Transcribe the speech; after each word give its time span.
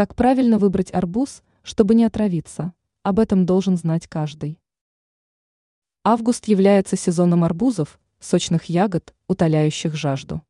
Как 0.00 0.14
правильно 0.14 0.56
выбрать 0.56 0.94
арбуз, 0.94 1.42
чтобы 1.62 1.94
не 1.94 2.04
отравиться? 2.06 2.72
Об 3.02 3.18
этом 3.18 3.44
должен 3.44 3.76
знать 3.76 4.06
каждый. 4.08 4.58
Август 6.04 6.48
является 6.48 6.96
сезоном 6.96 7.44
арбузов, 7.44 8.00
сочных 8.18 8.64
ягод, 8.70 9.14
утоляющих 9.28 9.94
жажду. 9.94 10.40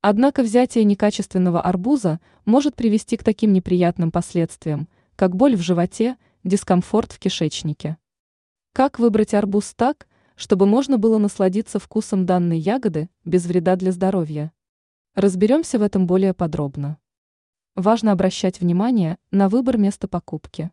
Однако 0.00 0.42
взятие 0.42 0.84
некачественного 0.84 1.60
арбуза 1.60 2.20
может 2.46 2.74
привести 2.74 3.18
к 3.18 3.22
таким 3.22 3.52
неприятным 3.52 4.10
последствиям, 4.10 4.88
как 5.14 5.36
боль 5.36 5.56
в 5.56 5.60
животе, 5.60 6.16
дискомфорт 6.42 7.12
в 7.12 7.18
кишечнике. 7.18 7.98
Как 8.72 8.98
выбрать 8.98 9.34
арбуз 9.34 9.74
так, 9.74 10.08
чтобы 10.36 10.64
можно 10.64 10.96
было 10.96 11.18
насладиться 11.18 11.78
вкусом 11.78 12.24
данной 12.24 12.58
ягоды 12.58 13.10
без 13.26 13.44
вреда 13.44 13.76
для 13.76 13.92
здоровья? 13.92 14.52
Разберемся 15.14 15.78
в 15.78 15.82
этом 15.82 16.06
более 16.06 16.32
подробно. 16.32 16.96
Важно 17.76 18.12
обращать 18.12 18.60
внимание 18.60 19.16
на 19.30 19.48
выбор 19.48 19.78
места 19.78 20.08
покупки. 20.08 20.72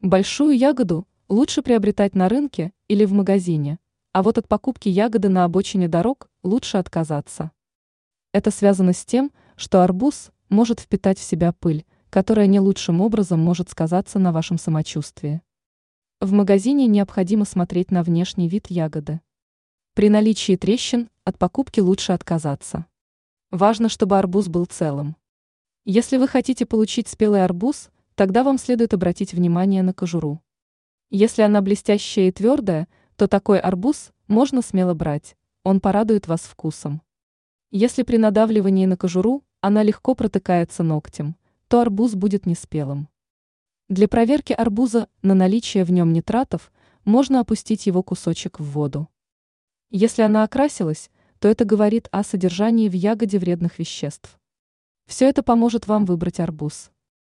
Большую 0.00 0.56
ягоду 0.56 1.08
лучше 1.28 1.62
приобретать 1.62 2.14
на 2.14 2.28
рынке 2.28 2.72
или 2.86 3.06
в 3.06 3.12
магазине, 3.12 3.78
а 4.12 4.22
вот 4.22 4.36
от 4.36 4.46
покупки 4.46 4.88
ягоды 4.88 5.30
на 5.30 5.44
обочине 5.44 5.88
дорог 5.88 6.30
лучше 6.42 6.76
отказаться. 6.76 7.50
Это 8.32 8.50
связано 8.50 8.92
с 8.92 9.04
тем, 9.06 9.32
что 9.56 9.82
арбуз 9.82 10.30
может 10.50 10.80
впитать 10.80 11.18
в 11.18 11.22
себя 11.22 11.52
пыль, 11.52 11.86
которая 12.10 12.46
не 12.46 12.60
лучшим 12.60 13.00
образом 13.00 13.40
может 13.40 13.70
сказаться 13.70 14.18
на 14.18 14.30
вашем 14.30 14.58
самочувствии. 14.58 15.40
В 16.20 16.32
магазине 16.32 16.86
необходимо 16.86 17.46
смотреть 17.46 17.90
на 17.90 18.02
внешний 18.02 18.48
вид 18.48 18.66
ягоды. 18.68 19.20
При 19.94 20.10
наличии 20.10 20.56
трещин 20.56 21.08
от 21.24 21.38
покупки 21.38 21.80
лучше 21.80 22.12
отказаться. 22.12 22.86
Важно, 23.50 23.88
чтобы 23.88 24.18
арбуз 24.18 24.48
был 24.48 24.66
целым. 24.66 25.16
Если 25.90 26.18
вы 26.18 26.28
хотите 26.28 26.66
получить 26.66 27.08
спелый 27.08 27.42
арбуз, 27.42 27.88
тогда 28.14 28.44
вам 28.44 28.58
следует 28.58 28.92
обратить 28.92 29.32
внимание 29.32 29.82
на 29.82 29.94
кожуру. 29.94 30.42
Если 31.08 31.40
она 31.40 31.62
блестящая 31.62 32.28
и 32.28 32.30
твердая, 32.30 32.88
то 33.16 33.26
такой 33.26 33.58
арбуз 33.58 34.12
можно 34.26 34.60
смело 34.60 34.92
брать, 34.92 35.34
он 35.64 35.80
порадует 35.80 36.28
вас 36.28 36.42
вкусом. 36.42 37.00
Если 37.70 38.02
при 38.02 38.18
надавливании 38.18 38.84
на 38.84 38.98
кожуру 38.98 39.44
она 39.62 39.82
легко 39.82 40.14
протыкается 40.14 40.82
ногтем, 40.82 41.36
то 41.68 41.80
арбуз 41.80 42.14
будет 42.16 42.44
неспелым. 42.44 43.08
Для 43.88 44.08
проверки 44.08 44.52
арбуза 44.52 45.08
на 45.22 45.32
наличие 45.32 45.84
в 45.84 45.90
нем 45.90 46.12
нитратов 46.12 46.70
можно 47.06 47.40
опустить 47.40 47.86
его 47.86 48.02
кусочек 48.02 48.60
в 48.60 48.64
воду. 48.64 49.08
Если 49.88 50.20
она 50.20 50.42
окрасилась, 50.42 51.10
то 51.38 51.48
это 51.48 51.64
говорит 51.64 52.08
о 52.12 52.24
содержании 52.24 52.90
в 52.90 52.92
ягоде 52.92 53.38
вредных 53.38 53.78
веществ. 53.78 54.38
Все 55.08 55.26
это 55.26 55.42
поможет 55.42 55.86
вам 55.86 56.04
выбрать 56.04 56.38
арбуз. 56.38 56.90